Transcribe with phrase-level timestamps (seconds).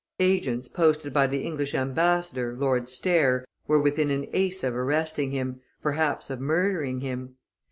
[0.19, 5.61] Agents, posted by the English ambassador, Lord Stair, were within an ace of arresting him,
[5.83, 7.35] perhaps of murdering him.